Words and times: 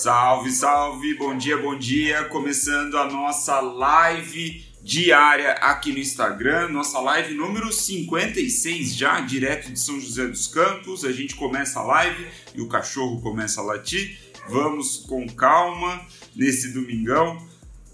Salve, 0.00 0.52
salve, 0.52 1.14
bom 1.14 1.36
dia, 1.36 1.56
bom 1.56 1.76
dia. 1.76 2.22
Começando 2.26 2.96
a 2.96 3.10
nossa 3.10 3.58
live 3.58 4.64
diária 4.80 5.54
aqui 5.54 5.90
no 5.90 5.98
Instagram, 5.98 6.68
nossa 6.68 7.00
live 7.00 7.34
número 7.34 7.72
56 7.72 8.94
já, 8.94 9.20
direto 9.20 9.72
de 9.72 9.80
São 9.80 10.00
José 10.00 10.28
dos 10.28 10.46
Campos. 10.46 11.04
A 11.04 11.10
gente 11.10 11.34
começa 11.34 11.80
a 11.80 11.82
live 11.82 12.28
e 12.54 12.60
o 12.60 12.68
cachorro 12.68 13.20
começa 13.20 13.60
a 13.60 13.64
latir. 13.64 14.16
Vamos 14.48 14.98
com 14.98 15.26
calma 15.26 16.06
nesse 16.32 16.72
domingão, 16.72 17.36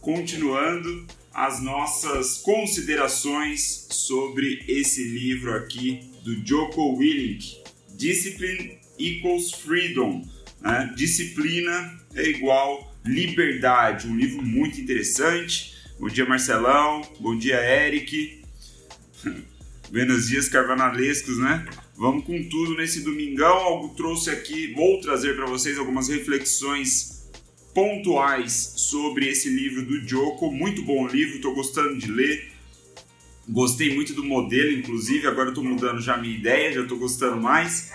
continuando 0.03 1.07
as 1.33 1.63
nossas 1.63 2.37
considerações 2.37 3.87
sobre 3.91 4.63
esse 4.69 5.03
livro 5.05 5.55
aqui 5.55 6.11
do 6.23 6.47
Joko 6.47 6.99
Willink, 6.99 7.63
Discipline 7.97 8.79
Equals 8.99 9.53
Freedom 9.53 10.23
né? 10.65 10.93
Disciplina 10.97 12.01
é 12.15 12.27
igual 12.27 12.97
liberdade, 13.05 14.09
um 14.09 14.17
livro 14.17 14.43
muito 14.43 14.81
interessante. 14.81 15.75
Bom 16.01 16.09
dia, 16.09 16.25
Marcelão. 16.25 17.03
Bom 17.21 17.37
dia, 17.37 17.57
Eric. 17.57 18.43
Buenos 19.93 20.27
dias 20.27 20.49
carnavalescos, 20.49 21.39
né? 21.39 21.67
Vamos 21.97 22.25
com 22.25 22.43
tudo 22.49 22.75
nesse 22.77 23.03
domingão. 23.03 23.55
Algo 23.55 23.95
trouxe 23.95 24.31
aqui, 24.31 24.73
vou 24.73 25.01
trazer 25.01 25.37
para 25.37 25.47
vocês 25.47 25.79
algumas 25.79 26.09
reflexões 26.09 27.31
pontuais 27.75 28.75
sobre 28.77 29.29
esse 29.29 29.51
livro 29.51 29.85
do 29.85 30.01
Joko. 30.09 30.51
Muito 30.51 30.83
bom 30.83 31.07
livro, 31.07 31.37
estou 31.37 31.55
gostando 31.55 31.99
de 31.99 32.11
ler. 32.11 32.53
Gostei 33.47 33.95
muito 33.95 34.15
do 34.15 34.25
modelo, 34.25 34.73
inclusive. 34.73 35.27
Agora 35.27 35.51
estou 35.51 35.63
mudando 35.63 36.01
já 36.01 36.15
a 36.15 36.19
minha 36.19 36.37
ideia, 36.37 36.73
já 36.73 36.83
estou 36.83 36.99
gostando 36.99 37.41
mais. 37.41 37.93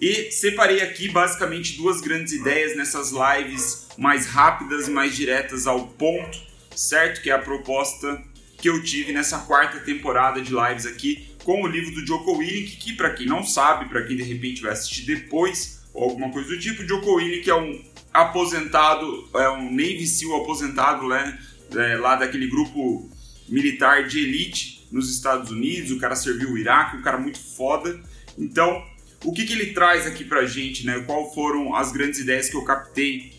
E 0.00 0.30
separei 0.30 0.80
aqui 0.80 1.08
basicamente 1.08 1.76
duas 1.76 2.00
grandes 2.00 2.32
ideias 2.32 2.74
nessas 2.74 3.12
lives 3.12 3.88
mais 3.98 4.26
rápidas, 4.26 4.88
mais 4.88 5.14
diretas 5.14 5.66
ao 5.66 5.88
ponto, 5.88 6.38
certo? 6.74 7.20
Que 7.20 7.30
é 7.30 7.34
a 7.34 7.38
proposta 7.38 8.22
que 8.56 8.68
eu 8.68 8.82
tive 8.82 9.12
nessa 9.12 9.40
quarta 9.40 9.78
temporada 9.80 10.40
de 10.40 10.52
lives 10.54 10.86
aqui 10.86 11.28
com 11.44 11.62
o 11.62 11.66
livro 11.66 11.94
do 11.94 12.06
Joko 12.06 12.36
Willink, 12.36 12.76
que 12.76 12.94
para 12.94 13.10
quem 13.10 13.26
não 13.26 13.44
sabe, 13.44 13.88
para 13.88 14.02
quem 14.04 14.16
de 14.16 14.22
repente 14.22 14.62
vai 14.62 14.72
assistir 14.72 15.04
depois 15.04 15.80
ou 15.92 16.04
alguma 16.04 16.30
coisa 16.30 16.48
do 16.48 16.58
tipo, 16.58 16.86
Joko 16.86 17.16
Willink 17.16 17.48
é 17.50 17.54
um 17.54 17.82
aposentado, 18.12 19.28
é 19.34 19.48
um 19.50 19.70
Navy 19.70 20.06
SEAL 20.06 20.42
aposentado, 20.42 21.08
né? 21.08 21.38
É, 21.74 21.96
lá 21.96 22.16
daquele 22.16 22.48
grupo 22.48 23.10
militar 23.48 24.06
de 24.06 24.20
elite 24.20 24.86
nos 24.90 25.10
Estados 25.10 25.50
Unidos, 25.50 25.90
o 25.90 25.98
cara 25.98 26.16
serviu 26.16 26.52
o 26.52 26.58
Iraque, 26.58 26.96
um 26.96 27.02
cara 27.02 27.18
muito 27.18 27.38
foda. 27.38 28.00
Então, 28.38 28.84
o 29.24 29.32
que, 29.32 29.44
que 29.44 29.52
ele 29.52 29.72
traz 29.72 30.06
aqui 30.06 30.24
pra 30.24 30.46
gente, 30.46 30.86
né? 30.86 31.00
Qual 31.00 31.32
foram 31.34 31.74
as 31.74 31.92
grandes 31.92 32.20
ideias 32.20 32.48
que 32.48 32.56
eu 32.56 32.64
captei 32.64 33.32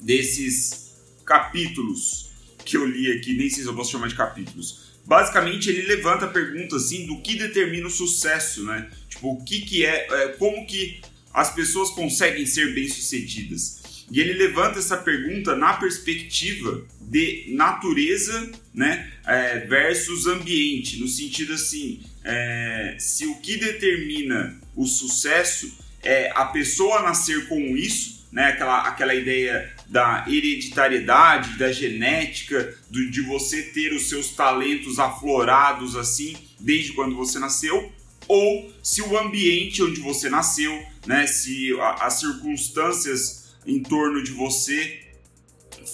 desses 0.00 0.94
capítulos 1.24 2.28
que 2.64 2.76
eu 2.76 2.86
li 2.86 3.10
aqui, 3.12 3.34
nem 3.34 3.48
sei 3.48 3.62
se 3.62 3.68
eu 3.68 3.74
posso 3.74 3.92
chamar 3.92 4.08
de 4.08 4.14
capítulos. 4.14 4.88
Basicamente, 5.06 5.70
ele 5.70 5.82
levanta 5.82 6.26
a 6.26 6.28
pergunta 6.28 6.76
assim 6.76 7.06
do 7.06 7.20
que 7.22 7.34
determina 7.34 7.86
o 7.86 7.90
sucesso, 7.90 8.64
né? 8.64 8.90
Tipo, 9.08 9.32
o 9.32 9.42
que 9.42 9.62
que 9.62 9.86
é, 9.86 10.06
é 10.10 10.28
como 10.38 10.66
que 10.66 11.00
as 11.32 11.54
pessoas 11.54 11.90
conseguem 11.90 12.44
ser 12.44 12.74
bem-sucedidas? 12.74 14.04
E 14.10 14.20
ele 14.20 14.34
levanta 14.34 14.78
essa 14.78 14.96
pergunta 14.96 15.54
na 15.54 15.74
perspectiva 15.74 16.86
de 17.00 17.46
natureza 17.48 18.50
né, 18.74 19.12
é, 19.26 19.60
versus 19.60 20.26
ambiente, 20.26 20.98
no 20.98 21.08
sentido 21.08 21.54
assim, 21.54 22.00
é, 22.30 22.96
se 22.98 23.26
o 23.26 23.36
que 23.36 23.56
determina 23.56 24.60
o 24.76 24.84
sucesso 24.84 25.78
é 26.02 26.30
a 26.34 26.44
pessoa 26.44 27.02
nascer 27.02 27.48
com 27.48 27.58
isso, 27.74 28.28
né, 28.30 28.48
aquela, 28.48 28.82
aquela 28.82 29.14
ideia 29.14 29.74
da 29.86 30.26
hereditariedade, 30.28 31.56
da 31.56 31.72
genética, 31.72 32.76
do, 32.90 33.10
de 33.10 33.22
você 33.22 33.62
ter 33.62 33.94
os 33.94 34.10
seus 34.10 34.28
talentos 34.28 34.98
aflorados 34.98 35.96
assim 35.96 36.36
desde 36.60 36.92
quando 36.92 37.16
você 37.16 37.38
nasceu, 37.38 37.90
ou 38.28 38.74
se 38.82 39.00
o 39.00 39.18
ambiente 39.18 39.82
onde 39.82 40.00
você 40.00 40.28
nasceu, 40.28 40.84
né, 41.06 41.26
se 41.26 41.72
a, 41.80 42.06
as 42.06 42.20
circunstâncias 42.20 43.56
em 43.66 43.82
torno 43.82 44.22
de 44.22 44.32
você 44.32 45.08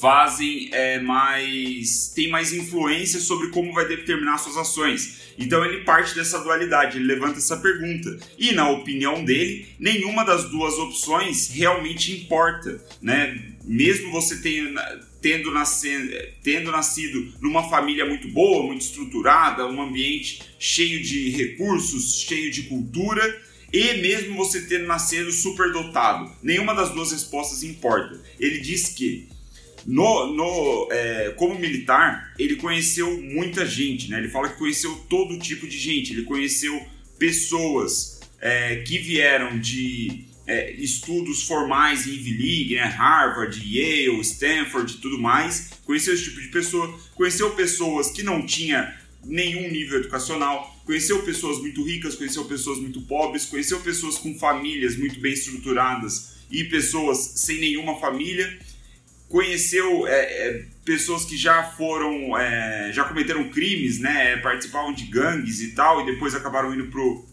fazem 0.00 0.69
é, 0.73 1.00
mais. 1.00 2.12
tem 2.15 2.28
mais 2.28 2.53
influência 2.53 3.21
sobre 3.21 3.49
como 3.50 3.73
vai 3.73 3.87
determinar 3.87 4.39
suas 4.39 4.56
ações. 4.56 5.24
Então 5.39 5.65
ele 5.65 5.84
parte 5.84 6.15
dessa 6.15 6.39
dualidade, 6.39 6.99
ele 6.99 7.06
levanta 7.06 7.39
essa 7.39 7.56
pergunta. 7.56 8.19
E 8.39 8.53
na 8.53 8.71
opinião 8.71 9.25
dele, 9.25 9.67
nenhuma 9.78 10.25
das 10.25 10.50
duas 10.50 10.75
opções 10.75 11.50
realmente 11.50 12.12
importa, 12.12 12.83
né? 13.00 13.55
Mesmo 13.65 14.12
você 14.12 14.43
tenha, 14.43 14.71
tendo, 15.21 15.50
nascendo, 15.50 16.12
tendo 16.43 16.71
nascido 16.71 17.33
numa 17.41 17.69
família 17.69 18.05
muito 18.05 18.28
boa, 18.28 18.67
muito 18.67 18.83
estruturada, 18.83 19.67
um 19.67 19.81
ambiente 19.81 20.43
cheio 20.59 21.03
de 21.03 21.31
recursos, 21.31 22.21
cheio 22.21 22.50
de 22.50 22.65
cultura, 22.65 23.43
e 23.73 23.94
mesmo 23.94 24.37
você 24.37 24.61
tendo 24.61 24.87
nascido 24.87 25.33
superdotado, 25.33 26.31
nenhuma 26.43 26.75
das 26.75 26.91
duas 26.91 27.11
respostas 27.11 27.65
importa. 27.65 28.23
Ele 28.39 28.61
diz 28.61 28.91
que 28.91 29.28
no, 29.87 30.33
no, 30.33 30.89
é, 30.91 31.31
como 31.37 31.59
militar, 31.59 32.33
ele 32.39 32.56
conheceu 32.56 33.21
muita 33.21 33.67
gente, 33.67 34.11
né? 34.11 34.19
Ele 34.19 34.28
fala 34.28 34.49
que 34.49 34.59
conheceu 34.59 34.95
todo 35.09 35.39
tipo 35.39 35.67
de 35.67 35.77
gente. 35.77 36.12
Ele 36.12 36.22
conheceu 36.22 36.84
pessoas 37.19 38.21
é, 38.41 38.77
que 38.77 38.99
vieram 38.99 39.59
de 39.59 40.25
é, 40.47 40.73
estudos 40.73 41.43
formais 41.43 42.06
em 42.06 42.12
Ivy 42.12 42.31
League, 42.31 42.75
né? 42.77 42.84
Harvard, 42.84 43.61
Yale, 43.61 44.21
Stanford 44.21 44.94
e 44.94 44.97
tudo 44.99 45.19
mais. 45.19 45.71
Conheceu 45.84 46.15
esse 46.15 46.25
tipo 46.25 46.41
de 46.41 46.49
pessoa. 46.49 46.99
Conheceu 47.15 47.50
pessoas 47.55 48.11
que 48.11 48.23
não 48.23 48.44
tinham 48.47 48.87
nenhum 49.25 49.71
nível 49.71 49.99
educacional. 49.99 50.75
Conheceu 50.87 51.23
pessoas 51.23 51.59
muito 51.59 51.83
ricas, 51.83 52.15
conheceu 52.15 52.44
pessoas 52.44 52.78
muito 52.78 53.03
pobres, 53.03 53.47
conheceu 53.47 53.81
pessoas 53.81 54.17
com 54.17 54.34
famílias 54.39 54.97
muito 54.97 55.19
bem 55.21 55.33
estruturadas 55.33 56.34
e 56.50 56.65
pessoas 56.65 57.19
sem 57.37 57.59
nenhuma 57.59 57.99
família 57.99 58.59
conheceu 59.29 60.07
é, 60.07 60.12
é, 60.12 60.65
pessoas 60.85 61.25
que 61.25 61.37
já 61.37 61.62
foram, 61.62 62.39
é, 62.39 62.91
já 62.93 63.05
cometeram 63.05 63.51
crimes, 63.51 63.99
né, 63.99 64.37
participavam 64.39 64.93
de 64.93 65.05
gangues 65.05 65.61
e 65.61 65.73
tal, 65.73 66.03
e 66.03 66.07
depois 66.12 66.35
acabaram 66.35 66.75
indo 66.75 66.87
pro 66.87 67.27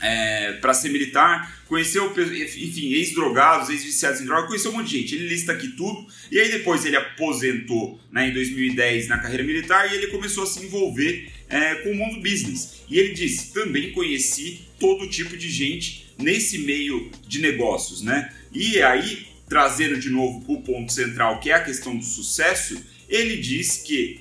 é, 0.00 0.52
para 0.54 0.72
ser 0.74 0.90
militar, 0.90 1.62
conheceu, 1.66 2.12
enfim, 2.16 2.92
ex-drogados, 2.92 3.68
ex-viciados 3.68 4.20
em 4.20 4.24
drogas, 4.24 4.46
conheceu 4.46 4.70
um 4.70 4.76
monte 4.76 4.90
de 4.90 4.98
gente. 4.98 5.14
Ele 5.14 5.28
lista 5.28 5.52
aqui 5.52 5.68
tudo, 5.68 6.06
e 6.30 6.38
aí 6.38 6.50
depois 6.50 6.84
ele 6.84 6.96
aposentou 6.96 8.00
né, 8.10 8.28
em 8.28 8.32
2010 8.32 9.08
na 9.08 9.18
carreira 9.18 9.42
militar 9.42 9.90
e 9.90 9.96
ele 9.96 10.06
começou 10.08 10.44
a 10.44 10.46
se 10.46 10.64
envolver 10.64 11.30
é, 11.48 11.74
com 11.76 11.90
o 11.90 11.94
mundo 11.94 12.20
business. 12.20 12.82
E 12.88 12.98
ele 12.98 13.12
disse: 13.12 13.52
também 13.52 13.92
conheci 13.92 14.68
todo 14.78 15.08
tipo 15.08 15.36
de 15.36 15.50
gente 15.50 16.06
nesse 16.18 16.58
meio 16.58 17.10
de 17.26 17.40
negócios, 17.40 18.02
né? 18.02 18.32
E 18.52 18.80
aí 18.80 19.26
trazendo 19.48 19.98
de 19.98 20.10
novo 20.10 20.40
para 20.42 20.54
o 20.54 20.62
ponto 20.62 20.92
central, 20.92 21.40
que 21.40 21.50
é 21.50 21.54
a 21.54 21.64
questão 21.64 21.96
do 21.96 22.04
sucesso, 22.04 22.82
ele 23.08 23.36
diz 23.38 23.78
que 23.78 24.20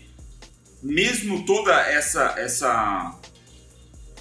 mesmo 0.81 1.43
toda 1.43 1.73
essa, 1.89 2.35
essa 2.37 3.19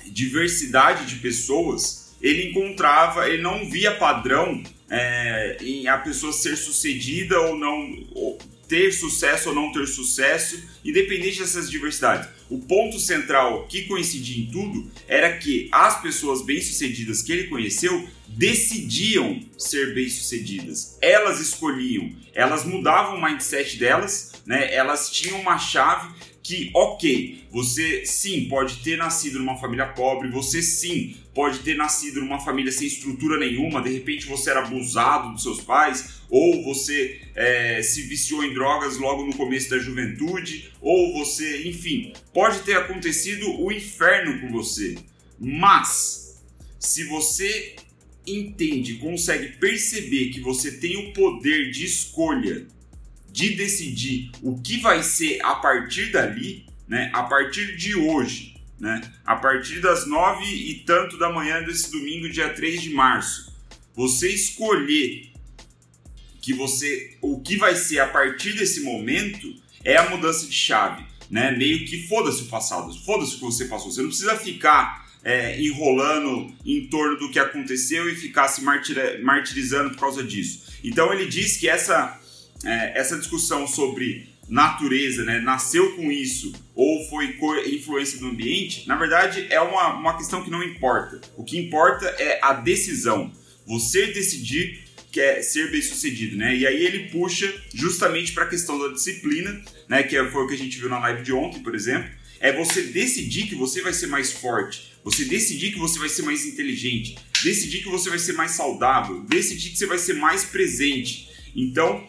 diversidade 0.07 1.07
de 1.07 1.17
pessoas, 1.17 2.17
ele 2.21 2.51
encontrava, 2.51 3.29
ele 3.29 3.43
não 3.43 3.69
via 3.69 3.95
padrão 3.97 4.63
é, 4.91 5.59
em 5.61 5.87
a 5.89 5.99
pessoa 5.99 6.33
ser 6.33 6.57
sucedida 6.57 7.39
ou 7.41 7.57
não, 7.57 8.07
ou 8.15 8.39
ter 8.69 8.93
sucesso 8.93 9.51
ou 9.51 9.55
não 9.55 9.73
ter 9.73 9.87
sucesso, 9.87 10.61
independente 10.85 11.39
dessas 11.39 11.71
diversidades. 11.71 12.29
O 12.49 12.59
ponto 12.59 12.99
central 12.99 13.67
que 13.67 13.83
coincidia 13.83 14.43
em 14.43 14.51
tudo 14.51 14.91
era 15.09 15.37
que 15.37 15.69
as 15.73 16.01
pessoas 16.01 16.43
bem-sucedidas 16.43 17.23
que 17.23 17.33
ele 17.33 17.49
conheceu 17.49 18.09
decidiam 18.29 19.41
ser 19.57 19.95
bem-sucedidas. 19.95 20.99
Elas 21.01 21.41
escolhiam, 21.41 22.15
elas 22.35 22.65
mudavam 22.65 23.17
o 23.19 23.25
mindset 23.25 23.77
delas, 23.79 24.33
né? 24.45 24.73
Elas 24.73 25.11
tinham 25.11 25.41
uma 25.41 25.59
chave 25.59 26.15
que, 26.47 26.71
ok, 26.73 27.45
você 27.51 28.07
sim 28.07 28.47
pode 28.49 28.77
ter 28.77 28.97
nascido 28.97 29.41
numa 29.41 29.57
família 29.57 29.87
pobre, 29.87 30.31
você 30.31 30.63
sim 30.63 31.17
pode 31.35 31.59
ter 31.59 31.77
nascido 31.77 32.21
numa 32.21 32.39
família 32.39 32.71
sem 32.71 32.87
estrutura 32.87 33.37
nenhuma, 33.37 33.83
de 33.83 33.91
repente 33.93 34.27
você 34.27 34.51
era 34.51 34.61
abusado 34.61 35.33
dos 35.33 35.43
seus 35.43 35.61
pais, 35.61 36.16
ou 36.29 36.63
você 36.65 37.21
é, 37.35 37.83
se 37.83 38.03
viciou 38.03 38.45
em 38.45 38.53
drogas 38.53 38.99
logo 38.99 39.25
no 39.25 39.37
começo 39.37 39.71
da 39.71 39.79
juventude, 39.79 40.73
ou 40.81 41.13
você, 41.15 41.69
enfim, 41.69 42.13
pode 42.33 42.61
ter 42.61 42.77
acontecido 42.77 43.61
o 43.61 43.71
inferno 43.71 44.41
com 44.41 44.51
você. 44.51 44.97
Mas, 45.39 46.43
se 46.79 47.05
você 47.05 47.77
entende, 48.27 48.95
consegue 48.95 49.57
perceber 49.59 50.31
que 50.31 50.41
você 50.41 50.73
tem 50.79 50.97
o 50.97 51.13
poder 51.13 51.71
de 51.71 51.85
escolha 51.85 52.67
de 53.31 53.55
decidir 53.55 54.31
o 54.43 54.61
que 54.61 54.79
vai 54.79 55.03
ser 55.03 55.39
a 55.45 55.57
partir 55.57 56.11
dali, 56.11 56.67
né? 56.89 57.11
A 57.13 57.23
partir 57.23 57.77
de 57.77 57.95
hoje, 57.95 58.57
né? 58.81 59.01
A 59.25 59.37
partir 59.37 59.81
das 59.81 60.07
nove 60.07 60.47
e 60.47 60.77
tanto 60.87 61.19
da 61.19 61.31
manhã 61.31 61.63
desse 61.63 61.93
domingo, 61.93 62.31
dia 62.31 62.49
3 62.49 62.81
de 62.81 62.91
março, 62.91 63.55
você 63.95 64.31
escolher 64.31 65.36
que 66.47 66.55
você, 66.55 67.17
o 67.21 67.41
que 67.41 67.57
vai 67.57 67.75
ser 67.75 67.99
a 67.99 68.07
partir 68.07 68.53
desse 68.53 68.83
momento 68.83 69.53
é 69.83 69.97
a 69.97 70.09
mudança 70.09 70.47
de 70.47 70.53
chave, 70.53 71.05
né? 71.29 71.51
Meio 71.51 71.85
que 71.85 72.07
foda-se 72.07 72.43
o 72.43 72.47
passado, 72.47 72.97
foda-se 73.05 73.35
o 73.35 73.39
que 73.41 73.45
você 73.47 73.65
passou. 73.65 73.91
Você 73.91 74.01
não 74.01 74.11
precisa 74.11 74.37
ficar 74.37 75.11
é, 75.25 75.61
enrolando 75.61 76.55
em 76.65 76.87
torno 76.87 77.19
do 77.19 77.33
que 77.33 77.41
aconteceu 77.41 78.09
e 78.09 78.15
ficar 78.15 78.47
se 78.47 78.63
martirizando 78.63 79.91
por 79.91 79.99
causa 79.99 80.23
disso. 80.23 80.63
Então 80.85 81.13
ele 81.13 81.27
diz 81.27 81.57
que 81.57 81.69
essa, 81.69 82.17
é, 82.65 82.97
essa 82.97 83.19
discussão 83.19 83.67
sobre 83.67 84.29
natureza, 84.49 85.25
né, 85.25 85.41
nasceu 85.41 85.97
com 85.97 86.13
isso 86.13 86.53
ou 86.77 87.09
foi 87.09 87.37
influência 87.75 88.21
do 88.21 88.29
ambiente, 88.29 88.87
na 88.87 88.95
verdade 88.95 89.49
é 89.51 89.61
uma, 89.61 89.95
uma 89.95 90.17
questão 90.17 90.45
que 90.45 90.51
não 90.51 90.63
importa. 90.63 91.21
O 91.37 91.43
que 91.43 91.59
importa 91.59 92.07
é 92.07 92.39
a 92.41 92.53
decisão. 92.53 93.33
Você 93.67 94.07
decidir 94.13 94.87
quer 95.17 95.43
ser 95.43 95.71
bem 95.71 95.81
sucedido, 95.81 96.37
né? 96.37 96.55
E 96.55 96.67
aí 96.67 96.85
ele 96.85 97.09
puxa 97.09 97.51
justamente 97.73 98.33
para 98.33 98.45
a 98.45 98.49
questão 98.49 98.79
da 98.79 98.93
disciplina, 98.93 99.63
né? 99.89 100.03
Que 100.03 100.23
foi 100.27 100.45
o 100.45 100.47
que 100.47 100.53
a 100.53 100.59
gente 100.59 100.79
viu 100.79 100.91
na 100.91 100.99
live 100.99 101.23
de 101.23 101.33
ontem, 101.33 101.63
por 101.63 101.75
exemplo. 101.75 102.11
É 102.39 102.53
você 102.53 102.83
decidir 102.83 103.47
que 103.47 103.55
você 103.55 103.81
vai 103.81 103.95
ser 103.95 104.09
mais 104.09 104.31
forte, 104.31 104.93
você 105.03 105.25
decidir 105.25 105.73
que 105.73 105.79
você 105.79 105.99
vai 105.99 106.11
ser 106.11 106.21
mais 106.21 106.45
inteligente, 106.45 107.17
decidir 107.43 107.83
que 107.83 107.89
você 107.89 108.11
vai 108.11 108.19
ser 108.19 108.35
mais 108.35 108.51
saudável, 108.51 109.21
decidir 109.21 109.71
que 109.71 109.79
você 109.79 109.87
vai 109.87 109.97
ser 109.97 110.17
mais 110.17 110.45
presente. 110.45 111.31
Então, 111.57 112.07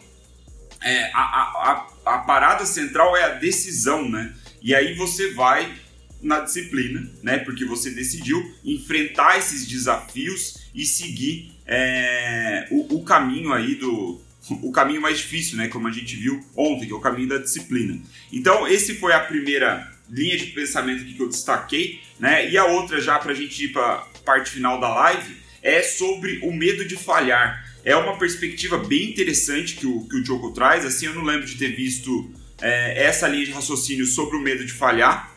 é, 0.82 1.04
a, 1.14 1.22
a, 1.22 1.86
a 2.04 2.18
parada 2.18 2.66
central 2.66 3.16
é 3.16 3.24
a 3.24 3.34
decisão, 3.36 4.06
né? 4.06 4.34
E 4.60 4.74
aí 4.74 4.94
você 4.96 5.32
vai 5.32 5.74
na 6.20 6.40
disciplina, 6.40 7.10
né? 7.22 7.38
Porque 7.38 7.64
você 7.64 7.88
decidiu 7.88 8.54
enfrentar 8.62 9.38
esses 9.38 9.66
desafios 9.66 10.58
e 10.74 10.84
seguir 10.84 11.57
é, 11.68 12.66
o, 12.70 12.96
o, 12.96 13.04
caminho 13.04 13.52
aí 13.52 13.74
do 13.74 14.18
o 14.62 14.72
caminho 14.72 15.02
mais 15.02 15.18
difícil, 15.18 15.58
né? 15.58 15.68
Como 15.68 15.86
a 15.86 15.90
gente 15.90 16.16
viu 16.16 16.42
ontem, 16.56 16.86
que 16.86 16.92
é 16.92 16.96
o 16.96 17.00
caminho 17.00 17.28
da 17.28 17.36
disciplina. 17.36 18.00
Então, 18.32 18.66
esse 18.66 18.94
foi 18.94 19.12
a 19.12 19.20
primeira 19.20 19.92
linha 20.08 20.38
de 20.38 20.46
pensamento 20.46 21.04
que 21.04 21.20
eu 21.20 21.28
destaquei, 21.28 22.00
né? 22.18 22.50
E 22.50 22.56
a 22.56 22.64
outra 22.64 22.98
já 22.98 23.18
para 23.18 23.32
a 23.32 23.34
gente 23.34 23.62
ir 23.64 23.72
para 23.72 24.06
parte 24.24 24.48
final 24.48 24.80
da 24.80 24.88
live 24.88 25.36
é 25.62 25.82
sobre 25.82 26.40
o 26.42 26.50
medo 26.50 26.86
de 26.86 26.96
falhar. 26.96 27.62
É 27.84 27.94
uma 27.94 28.18
perspectiva 28.18 28.78
bem 28.78 29.10
interessante 29.10 29.76
que 29.76 29.86
o, 29.86 30.08
que 30.08 30.16
o 30.16 30.24
Joko 30.24 30.52
traz. 30.52 30.86
Assim, 30.86 31.06
eu 31.06 31.14
não 31.14 31.24
lembro 31.24 31.46
de 31.46 31.56
ter 31.56 31.76
visto 31.76 32.32
é, 32.62 33.04
essa 33.04 33.28
linha 33.28 33.44
de 33.44 33.52
raciocínio 33.52 34.06
sobre 34.06 34.38
o 34.38 34.40
medo 34.40 34.64
de 34.64 34.72
falhar, 34.72 35.36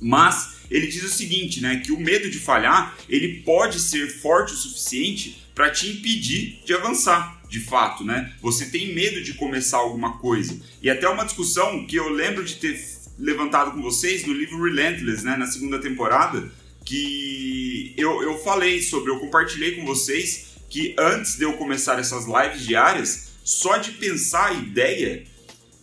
mas 0.00 0.62
ele 0.70 0.86
diz 0.86 1.02
o 1.02 1.08
seguinte, 1.08 1.60
né, 1.60 1.82
que 1.84 1.92
o 1.92 2.00
medo 2.00 2.30
de 2.30 2.38
falhar 2.38 2.96
ele 3.08 3.42
pode 3.42 3.78
ser 3.78 4.08
forte 4.08 4.54
o 4.54 4.56
suficiente 4.56 5.41
para 5.54 5.70
te 5.70 5.88
impedir 5.88 6.60
de 6.64 6.74
avançar, 6.74 7.42
de 7.48 7.60
fato, 7.60 8.04
né? 8.04 8.32
Você 8.40 8.66
tem 8.66 8.94
medo 8.94 9.22
de 9.22 9.34
começar 9.34 9.78
alguma 9.78 10.18
coisa. 10.18 10.58
E 10.80 10.88
até 10.88 11.08
uma 11.08 11.24
discussão 11.24 11.86
que 11.86 11.96
eu 11.96 12.08
lembro 12.08 12.44
de 12.44 12.56
ter 12.56 12.78
levantado 13.18 13.72
com 13.72 13.82
vocês 13.82 14.26
no 14.26 14.32
livro 14.32 14.62
Relentless, 14.62 15.24
né, 15.24 15.36
na 15.36 15.46
segunda 15.46 15.78
temporada, 15.78 16.50
que 16.84 17.94
eu, 17.96 18.22
eu 18.22 18.38
falei 18.38 18.82
sobre, 18.82 19.10
eu 19.10 19.20
compartilhei 19.20 19.76
com 19.76 19.84
vocês 19.84 20.52
que 20.68 20.94
antes 20.98 21.36
de 21.36 21.44
eu 21.44 21.52
começar 21.54 21.98
essas 21.98 22.24
lives 22.26 22.66
diárias, 22.66 23.32
só 23.44 23.76
de 23.76 23.92
pensar 23.92 24.48
a 24.48 24.54
ideia 24.54 25.24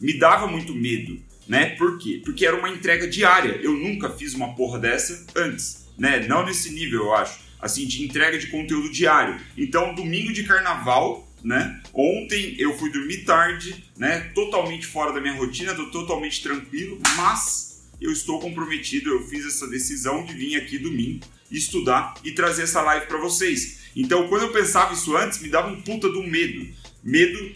me 0.02 0.18
dava 0.18 0.48
muito 0.48 0.74
medo, 0.74 1.22
né? 1.48 1.76
Por 1.76 1.98
quê? 1.98 2.22
Porque 2.24 2.46
era 2.46 2.58
uma 2.58 2.70
entrega 2.70 3.08
diária. 3.08 3.60
Eu 3.62 3.74
nunca 3.74 4.10
fiz 4.10 4.34
uma 4.34 4.56
porra 4.56 4.80
dessa 4.80 5.26
antes, 5.36 5.88
né? 5.98 6.26
Não 6.28 6.46
nesse 6.46 6.72
nível, 6.72 7.06
eu 7.06 7.14
acho 7.14 7.40
assim, 7.62 7.86
de 7.86 8.04
entrega 8.04 8.38
de 8.38 8.48
conteúdo 8.48 8.90
diário. 8.90 9.40
Então, 9.58 9.94
domingo 9.94 10.32
de 10.32 10.44
carnaval, 10.44 11.28
né? 11.44 11.82
Ontem 11.94 12.56
eu 12.58 12.78
fui 12.78 12.92
dormir 12.92 13.26
tarde, 13.26 13.84
né? 13.98 14.32
Totalmente 14.34 14.86
fora 14.86 15.12
da 15.12 15.22
minha 15.22 15.36
rotina, 15.36 15.76
tô 15.76 15.88
totalmente 15.92 16.42
tranquilo, 16.42 17.00
mas 17.18 17.90
eu 18.00 18.12
estou 18.12 18.40
comprometido, 18.40 19.10
eu 19.10 19.28
fiz 19.28 19.46
essa 19.46 19.68
decisão 19.68 20.24
de 20.26 20.34
vir 20.34 20.56
aqui 20.56 20.78
domingo 20.78 21.26
estudar 21.52 22.14
e 22.24 22.32
trazer 22.32 22.64
essa 22.64 22.82
live 22.82 23.08
para 23.08 23.18
vocês. 23.18 23.80
Então, 23.96 24.28
quando 24.28 24.44
eu 24.44 24.52
pensava 24.52 24.94
isso 24.94 25.16
antes, 25.18 25.42
me 25.42 25.50
dava 25.50 25.70
um 25.70 25.82
puta 25.82 26.08
do 26.10 26.24
medo. 26.24 26.68
Medo 27.04 27.56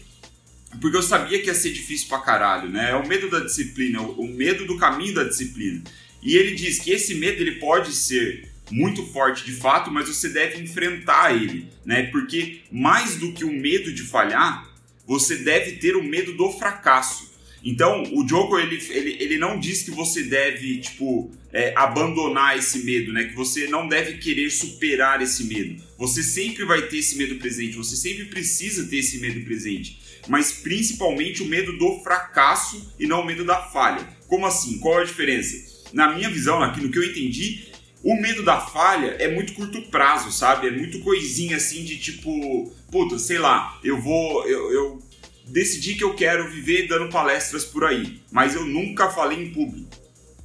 porque 0.80 0.96
eu 0.96 1.02
sabia 1.02 1.40
que 1.40 1.46
ia 1.46 1.54
ser 1.54 1.72
difícil 1.72 2.08
pra 2.08 2.18
caralho, 2.18 2.68
né? 2.68 2.90
É 2.90 2.96
o 2.96 3.06
medo 3.06 3.30
da 3.30 3.40
disciplina, 3.40 4.00
o 4.00 4.26
medo 4.26 4.66
do 4.66 4.76
caminho 4.76 5.14
da 5.14 5.24
disciplina. 5.24 5.82
E 6.22 6.36
ele 6.36 6.54
diz 6.54 6.78
que 6.78 6.90
esse 6.90 7.14
medo 7.14 7.40
ele 7.40 7.60
pode 7.60 7.92
ser 7.92 8.50
muito 8.70 9.04
forte 9.06 9.44
de 9.44 9.52
fato, 9.52 9.90
mas 9.90 10.08
você 10.08 10.28
deve 10.28 10.62
enfrentar 10.62 11.34
ele, 11.34 11.68
né? 11.84 12.04
Porque 12.04 12.60
mais 12.70 13.16
do 13.16 13.32
que 13.32 13.44
o 13.44 13.52
medo 13.52 13.92
de 13.92 14.02
falhar, 14.02 14.72
você 15.06 15.36
deve 15.36 15.72
ter 15.72 15.96
o 15.96 16.02
medo 16.02 16.32
do 16.34 16.50
fracasso. 16.50 17.32
Então, 17.62 18.02
o 18.12 18.28
Joko, 18.28 18.58
ele, 18.58 18.76
ele, 18.90 19.16
ele 19.18 19.38
não 19.38 19.58
diz 19.58 19.82
que 19.82 19.90
você 19.90 20.22
deve, 20.22 20.78
tipo, 20.78 21.30
é, 21.50 21.72
abandonar 21.74 22.58
esse 22.58 22.84
medo, 22.84 23.10
né? 23.10 23.24
Que 23.24 23.34
você 23.34 23.66
não 23.68 23.88
deve 23.88 24.18
querer 24.18 24.50
superar 24.50 25.22
esse 25.22 25.44
medo. 25.44 25.82
Você 25.96 26.22
sempre 26.22 26.64
vai 26.64 26.82
ter 26.82 26.98
esse 26.98 27.16
medo 27.16 27.36
presente, 27.36 27.76
você 27.76 27.96
sempre 27.96 28.26
precisa 28.26 28.86
ter 28.86 28.98
esse 28.98 29.18
medo 29.18 29.42
presente. 29.44 29.98
Mas 30.28 30.52
principalmente 30.52 31.42
o 31.42 31.46
medo 31.46 31.78
do 31.78 32.02
fracasso 32.02 32.92
e 32.98 33.06
não 33.06 33.22
o 33.22 33.26
medo 33.26 33.44
da 33.44 33.62
falha. 33.62 34.06
Como 34.26 34.44
assim? 34.44 34.78
Qual 34.78 34.98
a 34.98 35.04
diferença? 35.04 35.88
Na 35.92 36.12
minha 36.12 36.28
visão, 36.28 36.62
aqui 36.62 36.80
no 36.80 36.90
que 36.90 36.98
eu 36.98 37.04
entendi, 37.04 37.66
o 38.04 38.20
medo 38.20 38.44
da 38.44 38.60
falha 38.60 39.16
é 39.18 39.28
muito 39.28 39.54
curto 39.54 39.80
prazo, 39.88 40.30
sabe? 40.30 40.68
É 40.68 40.70
muito 40.70 41.00
coisinha 41.00 41.56
assim 41.56 41.82
de 41.82 41.96
tipo, 41.96 42.70
puta, 42.90 43.18
sei 43.18 43.38
lá, 43.38 43.80
eu 43.82 43.98
vou. 43.98 44.46
Eu, 44.46 44.70
eu 44.70 45.02
decidi 45.46 45.94
que 45.94 46.04
eu 46.04 46.14
quero 46.14 46.50
viver 46.50 46.86
dando 46.86 47.10
palestras 47.10 47.64
por 47.64 47.82
aí, 47.82 48.20
mas 48.30 48.54
eu 48.54 48.66
nunca 48.66 49.10
falei 49.10 49.42
em 49.42 49.50
público. 49.50 49.88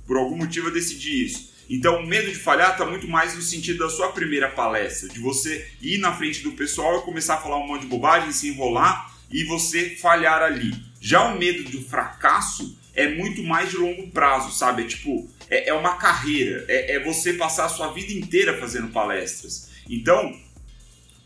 Por 0.08 0.16
algum 0.16 0.38
motivo 0.38 0.70
eu 0.70 0.74
decidi 0.74 1.26
isso. 1.26 1.50
Então 1.70 2.02
o 2.02 2.08
medo 2.08 2.32
de 2.32 2.40
falhar 2.40 2.72
está 2.72 2.86
muito 2.86 3.08
mais 3.10 3.36
no 3.36 3.42
sentido 3.42 3.80
da 3.80 3.90
sua 3.90 4.14
primeira 4.14 4.50
palestra, 4.50 5.10
de 5.10 5.20
você 5.20 5.70
ir 5.82 5.98
na 5.98 6.14
frente 6.14 6.42
do 6.42 6.54
pessoal 6.54 7.00
e 7.00 7.04
começar 7.04 7.36
a 7.36 7.42
falar 7.42 7.58
um 7.58 7.68
monte 7.68 7.82
de 7.82 7.88
bobagem, 7.88 8.32
se 8.32 8.48
enrolar 8.48 9.14
e 9.30 9.44
você 9.44 9.98
falhar 9.98 10.42
ali. 10.42 10.74
Já 11.02 11.26
o 11.26 11.38
medo 11.38 11.70
do 11.70 11.82
fracasso 11.82 12.79
é 12.94 13.07
muito 13.15 13.44
mais 13.44 13.69
de 13.69 13.77
longo 13.77 14.07
prazo, 14.09 14.51
sabe? 14.51 14.83
É 14.83 14.88
tipo, 14.88 15.30
é, 15.50 15.69
é 15.69 15.74
uma 15.74 15.95
carreira, 15.95 16.65
é, 16.68 16.95
é 16.95 17.03
você 17.03 17.33
passar 17.33 17.65
a 17.65 17.69
sua 17.69 17.91
vida 17.91 18.12
inteira 18.12 18.57
fazendo 18.57 18.89
palestras. 18.89 19.69
Então, 19.89 20.38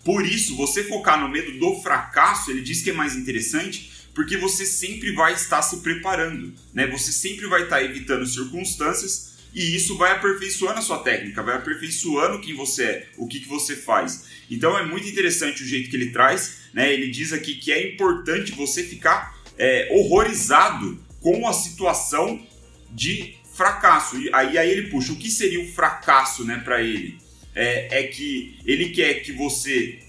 por 0.04 0.26
isso, 0.26 0.56
você 0.56 0.84
focar 0.84 1.20
no 1.20 1.30
medo 1.30 1.58
do 1.58 1.82
fracasso, 1.82 2.52
ele 2.52 2.62
diz 2.62 2.82
que 2.82 2.90
é 2.90 2.94
mais 2.94 3.16
interessante, 3.16 3.92
porque 4.14 4.38
você 4.38 4.66
sempre 4.66 5.12
vai 5.12 5.34
estar 5.34 5.62
se 5.62 5.78
preparando, 5.78 6.54
né? 6.74 6.88
Você 6.88 7.12
sempre 7.12 7.48
vai 7.48 7.64
estar 7.64 7.84
evitando 7.84 8.26
circunstâncias 8.26 9.34
e 9.54 9.76
isso 9.76 9.98
vai 9.98 10.12
aperfeiçoando 10.12 10.80
a 10.80 10.82
sua 10.82 11.00
técnica, 11.00 11.44
vai 11.44 11.56
aperfeiçoando 11.56 12.40
quem 12.40 12.56
você 12.56 12.84
é, 12.84 13.08
o 13.18 13.28
que, 13.28 13.40
que 13.40 13.48
você 13.48 13.76
faz. 13.76 14.26
Então 14.50 14.78
é 14.78 14.86
muito 14.86 15.08
interessante 15.08 15.64
o 15.64 15.66
jeito 15.66 15.90
que 15.90 15.96
ele 15.96 16.12
traz, 16.12 16.58
né? 16.74 16.94
Ele 16.94 17.10
diz 17.10 17.34
aqui 17.34 17.56
que 17.56 17.72
é 17.72 17.94
importante 17.94 18.52
você 18.52 18.84
ficar 18.84 19.38
é, 19.58 19.90
horrorizado 19.92 21.03
com 21.24 21.48
a 21.48 21.54
situação 21.54 22.46
de 22.92 23.36
fracasso. 23.56 24.22
E 24.22 24.30
aí, 24.34 24.58
aí 24.58 24.70
ele 24.70 24.90
puxa, 24.90 25.14
o 25.14 25.16
que 25.16 25.32
seria 25.32 25.64
o 25.64 25.72
fracasso 25.72 26.44
né, 26.44 26.62
para 26.64 26.84
ele? 26.84 27.18
É, 27.56 28.02
é 28.02 28.04
que 28.08 28.60
ele 28.66 28.90
quer 28.90 29.22
que 29.22 29.32
você 29.32 30.00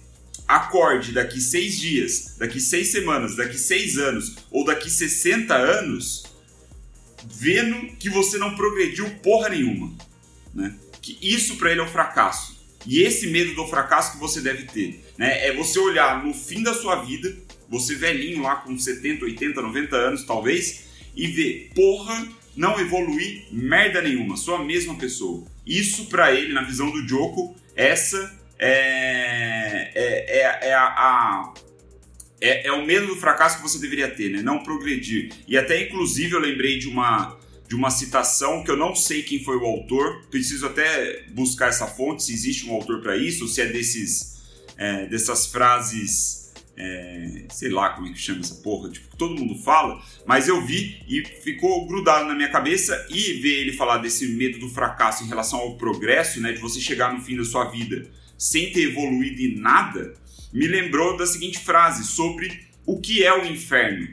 acorde 0.47 1.13
daqui 1.13 1.41
seis 1.41 1.79
dias, 1.79 2.35
daqui 2.39 2.61
seis 2.61 2.89
semanas, 2.89 3.37
daqui 3.37 3.57
seis 3.57 3.97
anos 3.97 4.35
ou 4.51 4.65
daqui 4.65 4.91
60 4.91 5.55
anos, 5.55 6.25
vendo 7.25 7.97
que 7.97 8.11
você 8.11 8.37
não 8.37 8.57
progrediu 8.57 9.09
porra 9.23 9.51
nenhuma. 9.51 9.95
Né? 10.55 10.75
Que 11.01 11.17
isso 11.23 11.57
para 11.57 11.71
ele 11.71 11.81
é 11.81 11.85
um 11.85 11.89
fracasso. 11.89 12.55
E 12.87 13.03
esse 13.03 13.29
medo 13.29 13.55
do 13.55 13.67
fracasso 13.67 14.13
que 14.13 14.19
você 14.19 14.41
deve 14.41 14.65
ter. 14.65 15.03
Né? 15.17 15.47
É 15.47 15.53
você 15.53 15.79
olhar 15.79 16.25
no 16.25 16.35
fim 16.35 16.63
da 16.63 16.75
sua 16.75 16.97
vida, 16.97 17.35
você 17.69 17.95
velhinho 17.95 18.43
lá 18.43 18.57
com 18.57 18.77
70, 18.77 19.25
80, 19.25 19.63
90 19.63 19.97
anos 19.97 20.25
talvez, 20.25 20.85
e 21.17 21.27
ver, 21.27 21.71
porra, 21.75 22.29
não 22.57 22.79
evoluir 22.81 23.47
merda 23.51 24.01
nenhuma, 24.01 24.37
sou 24.37 24.57
a 24.57 24.65
mesma 24.65 24.95
pessoa. 24.97 25.45
Isso 25.67 26.07
para 26.07 26.33
ele, 26.33 26.53
na 26.53 26.63
visão 26.63 26.91
do 26.91 27.07
Joko, 27.07 27.57
essa 27.75 28.39
é, 28.59 29.91
é, 29.95 30.41
é, 30.41 30.69
é 30.69 30.75
a, 30.75 30.85
a 30.85 31.55
é, 32.41 32.67
é, 32.67 32.73
o 32.73 32.85
medo 32.85 33.07
do 33.07 33.17
fracasso 33.17 33.57
que 33.57 33.63
você 33.63 33.79
deveria 33.79 34.11
ter, 34.11 34.31
né? 34.31 34.43
Não 34.43 34.63
progredir. 34.63 35.33
E 35.49 35.57
até, 35.57 35.83
inclusive, 35.83 36.35
eu 36.35 36.41
lembrei 36.41 36.79
de 36.79 36.89
uma, 36.89 37.39
de 37.67 37.75
uma 37.75 37.91
citação 37.91 38.63
que 38.63 38.71
eu 38.71 38.77
não 38.77 38.95
sei 38.95 39.23
quem 39.23 39.43
foi 39.43 39.57
o 39.57 39.65
autor, 39.65 40.27
preciso 40.31 40.67
até 40.67 41.25
buscar 41.31 41.69
essa 41.69 41.87
fonte, 41.87 42.23
se 42.23 42.33
existe 42.33 42.67
um 42.69 42.75
autor 42.75 43.01
para 43.01 43.17
isso, 43.17 43.45
ou 43.45 43.49
se 43.49 43.63
é 43.63 43.67
desses, 43.67 44.43
é, 44.77 45.07
dessas 45.07 45.47
frases 45.47 46.44
é, 46.77 47.47
sei 47.51 47.71
lá 47.71 47.91
como 47.91 48.09
é 48.09 48.13
que 48.13 48.19
chama 48.19 48.41
essa 48.41 48.57
porra, 48.57 48.91
tipo, 48.91 49.17
todo 49.17 49.39
mundo 49.39 49.55
fala, 49.63 50.03
mas 50.27 50.49
eu 50.49 50.65
vi 50.65 51.03
e 51.09 51.25
ficou 51.43 51.87
grudado 51.87 52.27
na 52.27 52.35
minha 52.35 52.51
cabeça 52.51 53.07
e 53.11 53.35
ver 53.35 53.61
ele 53.61 53.73
falar 53.73 53.99
desse 53.99 54.29
medo 54.29 54.59
do 54.59 54.69
fracasso 54.69 55.25
em 55.25 55.29
relação 55.29 55.61
ao 55.61 55.77
progresso, 55.77 56.41
né, 56.41 56.53
de 56.53 56.61
você 56.61 56.81
chegar 56.81 57.13
no 57.13 57.21
fim 57.21 57.37
da 57.37 57.45
sua 57.45 57.67
vida 57.67 58.11
sem 58.37 58.73
ter 58.73 58.91
evoluído 58.91 59.41
em 59.41 59.57
nada, 59.57 60.15
me 60.53 60.67
lembrou 60.67 61.17
da 61.17 61.27
seguinte 61.27 61.59
frase 61.59 62.05
sobre 62.05 62.67
o 62.85 63.01
que 63.01 63.25
é 63.25 63.33
o 63.33 63.47
inferno? 63.47 64.09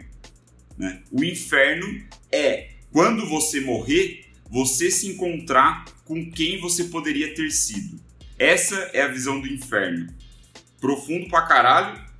Né? 0.77 1.01
O 1.11 1.23
inferno 1.23 2.01
é 2.31 2.69
quando 2.91 3.27
você 3.27 3.61
morrer, 3.61 4.25
você 4.49 4.91
se 4.91 5.07
encontrar 5.07 5.85
com 6.05 6.29
quem 6.31 6.59
você 6.59 6.85
poderia 6.85 7.33
ter 7.33 7.51
sido. 7.51 7.99
Essa 8.37 8.75
é 8.93 9.01
a 9.01 9.07
visão 9.07 9.39
do 9.39 9.47
inferno. 9.47 10.07
Profundo 10.79 11.29
pra 11.29 11.43
caralho 11.43 12.10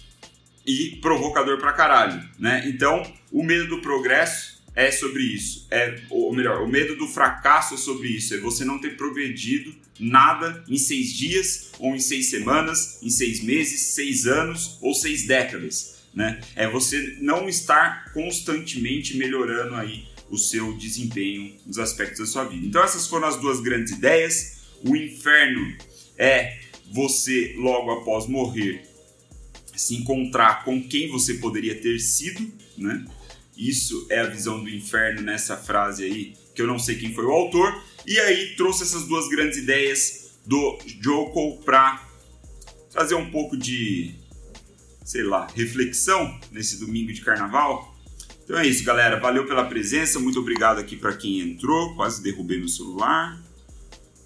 e 0.65 0.97
provocador 1.01 1.57
pra 1.57 1.73
caralho, 1.73 2.21
né? 2.37 2.63
Então, 2.67 3.01
o 3.31 3.43
medo 3.43 3.67
do 3.67 3.81
progresso 3.81 4.61
é 4.75 4.91
sobre 4.91 5.23
isso. 5.23 5.67
É, 5.69 5.99
ou 6.09 6.33
melhor, 6.33 6.61
o 6.61 6.67
medo 6.67 6.95
do 6.95 7.07
fracasso 7.07 7.73
é 7.73 7.77
sobre 7.77 8.09
isso. 8.09 8.33
É 8.33 8.37
você 8.37 8.63
não 8.63 8.79
ter 8.79 8.95
progredido 8.95 9.73
nada 9.99 10.63
em 10.67 10.77
seis 10.77 11.13
dias, 11.13 11.71
ou 11.79 11.95
em 11.95 11.99
seis 11.99 12.29
semanas, 12.29 12.99
em 13.01 13.09
seis 13.09 13.43
meses, 13.43 13.93
seis 13.93 14.25
anos 14.25 14.77
ou 14.81 14.93
seis 14.93 15.27
décadas. 15.27 16.01
Né? 16.13 16.41
É 16.55 16.67
você 16.67 17.17
não 17.21 17.47
estar 17.47 18.11
constantemente 18.13 19.15
melhorando 19.17 19.75
aí 19.75 20.05
o 20.29 20.37
seu 20.37 20.73
desempenho 20.77 21.55
nos 21.65 21.77
aspectos 21.77 22.19
da 22.19 22.25
sua 22.25 22.45
vida. 22.45 22.65
Então 22.65 22.83
essas 22.83 23.07
foram 23.07 23.27
as 23.27 23.37
duas 23.37 23.59
grandes 23.59 23.91
ideias. 23.93 24.61
O 24.83 24.95
inferno 24.95 25.75
é 26.17 26.59
você 26.91 27.53
logo 27.57 27.91
após 27.91 28.27
morrer 28.27 28.83
se 29.81 29.95
encontrar 29.95 30.63
com 30.63 30.81
quem 30.88 31.09
você 31.09 31.33
poderia 31.35 31.73
ter 31.73 31.97
sido, 32.00 32.51
né? 32.77 33.03
Isso 33.57 34.05
é 34.11 34.19
a 34.19 34.27
visão 34.27 34.63
do 34.63 34.69
inferno 34.69 35.21
nessa 35.21 35.57
frase 35.57 36.03
aí, 36.03 36.33
que 36.53 36.61
eu 36.61 36.67
não 36.67 36.77
sei 36.77 36.95
quem 36.95 37.13
foi 37.13 37.25
o 37.25 37.31
autor. 37.31 37.83
E 38.05 38.19
aí 38.19 38.55
trouxe 38.55 38.83
essas 38.83 39.05
duas 39.05 39.27
grandes 39.27 39.57
ideias 39.57 40.35
do 40.45 40.77
Joko 41.01 41.57
para 41.63 42.07
trazer 42.91 43.15
um 43.15 43.31
pouco 43.31 43.57
de, 43.57 44.13
sei 45.03 45.23
lá, 45.23 45.47
reflexão 45.55 46.39
nesse 46.51 46.79
domingo 46.79 47.11
de 47.11 47.21
carnaval. 47.21 47.95
Então 48.43 48.57
é 48.59 48.67
isso, 48.67 48.83
galera. 48.83 49.19
Valeu 49.19 49.47
pela 49.47 49.65
presença. 49.65 50.19
Muito 50.19 50.39
obrigado 50.39 50.77
aqui 50.79 50.95
para 50.95 51.13
quem 51.13 51.39
entrou. 51.39 51.95
Quase 51.95 52.21
derrubei 52.21 52.59
meu 52.59 52.69
celular. 52.69 53.41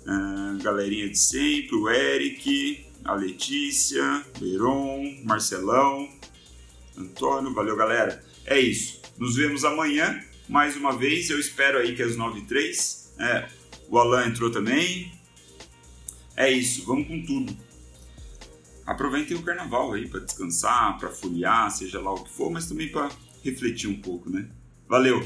Uh, 0.06 0.62
galerinha 0.62 1.10
de 1.10 1.18
sempre, 1.18 1.76
o 1.76 1.90
Eric, 1.90 2.85
a 3.06 3.14
Letícia, 3.14 4.26
Beron, 4.40 5.22
Marcelão, 5.24 6.10
Antônio. 6.98 7.54
Valeu, 7.54 7.76
galera. 7.76 8.24
É 8.46 8.60
isso. 8.60 9.02
Nos 9.18 9.36
vemos 9.36 9.64
amanhã, 9.64 10.20
mais 10.50 10.76
uma 10.76 10.98
vez. 10.98 11.30
Eu 11.30 11.40
espero 11.40 11.78
aí 11.78 11.96
que 11.96 12.02
às 12.02 12.18
9h03. 12.18 13.06
É, 13.20 13.48
o 13.88 13.98
Alan 13.98 14.28
entrou 14.28 14.52
também. 14.52 15.12
É 16.36 16.52
isso, 16.52 16.86
vamos 16.86 17.08
com 17.08 17.24
tudo. 17.24 17.56
Aproveitem 18.86 19.38
o 19.38 19.42
carnaval 19.42 19.94
aí 19.94 20.08
para 20.08 20.20
descansar, 20.20 20.98
para 21.00 21.10
folhear, 21.10 21.72
seja 21.72 22.00
lá 22.00 22.14
o 22.14 22.24
que 22.24 22.32
for, 22.32 22.52
mas 22.52 22.68
também 22.68 22.92
para 22.92 23.10
refletir 23.44 23.90
um 23.90 24.02
pouco, 24.02 24.30
né? 24.30 24.48
Valeu! 24.88 25.22